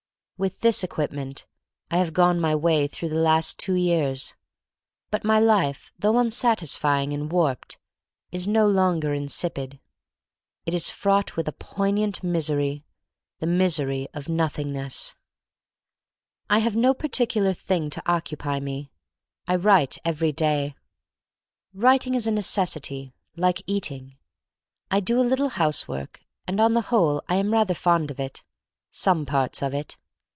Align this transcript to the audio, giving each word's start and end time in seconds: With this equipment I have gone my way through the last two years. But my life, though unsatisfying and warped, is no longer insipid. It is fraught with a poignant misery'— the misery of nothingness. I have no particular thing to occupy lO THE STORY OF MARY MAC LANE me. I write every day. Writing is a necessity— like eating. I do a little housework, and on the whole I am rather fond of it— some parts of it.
With 0.41 0.61
this 0.61 0.83
equipment 0.83 1.45
I 1.91 1.97
have 1.97 2.13
gone 2.13 2.39
my 2.41 2.55
way 2.55 2.87
through 2.87 3.09
the 3.09 3.21
last 3.21 3.59
two 3.59 3.75
years. 3.75 4.33
But 5.11 5.23
my 5.23 5.39
life, 5.39 5.91
though 5.99 6.17
unsatisfying 6.17 7.13
and 7.13 7.31
warped, 7.31 7.77
is 8.31 8.47
no 8.47 8.65
longer 8.67 9.13
insipid. 9.13 9.79
It 10.65 10.73
is 10.73 10.89
fraught 10.89 11.35
with 11.35 11.47
a 11.47 11.51
poignant 11.51 12.23
misery'— 12.23 12.83
the 13.37 13.45
misery 13.45 14.07
of 14.15 14.29
nothingness. 14.29 15.15
I 16.49 16.57
have 16.57 16.75
no 16.75 16.95
particular 16.95 17.53
thing 17.53 17.91
to 17.91 18.01
occupy 18.07 18.55
lO 18.57 18.61
THE 18.61 18.61
STORY 18.61 18.73
OF 18.73 18.73
MARY 18.73 18.85
MAC 18.87 19.47
LANE 19.47 19.53
me. 19.53 19.63
I 19.63 19.63
write 19.63 19.97
every 20.03 20.31
day. 20.31 20.75
Writing 21.71 22.15
is 22.15 22.25
a 22.25 22.31
necessity— 22.31 23.13
like 23.35 23.61
eating. 23.67 24.17
I 24.89 25.01
do 25.01 25.19
a 25.19 25.21
little 25.21 25.49
housework, 25.49 26.25
and 26.47 26.59
on 26.59 26.73
the 26.73 26.81
whole 26.89 27.21
I 27.29 27.35
am 27.35 27.53
rather 27.53 27.75
fond 27.75 28.09
of 28.09 28.19
it— 28.19 28.43
some 28.91 29.27
parts 29.27 29.61
of 29.61 29.75
it. 29.75 29.97